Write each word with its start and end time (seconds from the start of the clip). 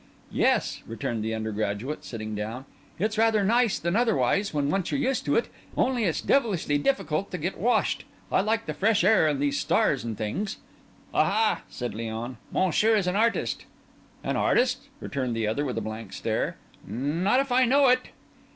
"Yes," 0.31 0.81
returned 0.87 1.23
the 1.23 1.35
undergraduate, 1.35 2.03
sitting 2.03 2.33
down, 2.33 2.65
"it's 2.97 3.19
rather 3.19 3.43
nice 3.43 3.77
than 3.77 3.95
otherwise 3.95 4.51
when 4.51 4.71
once 4.71 4.89
you're 4.89 4.99
used 4.99 5.25
to 5.25 5.35
it; 5.35 5.47
only 5.77 6.05
it's 6.05 6.21
devilish 6.21 6.65
difficult 6.65 7.29
to 7.29 7.37
get 7.37 7.59
washed. 7.59 8.03
I 8.31 8.41
like 8.41 8.65
the 8.65 8.73
fresh 8.73 9.03
air 9.03 9.27
and 9.27 9.39
these 9.39 9.59
stars 9.59 10.03
and 10.03 10.17
things." 10.17 10.57
"Aha!" 11.13 11.61
said 11.69 11.93
Léon, 11.93 12.37
"Monsieur 12.51 12.95
is 12.95 13.05
an 13.05 13.15
artist." 13.15 13.65
"An 14.23 14.37
artist?" 14.37 14.87
returned 14.99 15.35
the 15.35 15.45
other, 15.45 15.63
with 15.63 15.77
a 15.77 15.81
blank 15.81 16.13
stare. 16.13 16.57
"Not 16.83 17.39
if 17.39 17.51
I 17.51 17.65
know 17.65 17.87
it!" 17.89 18.07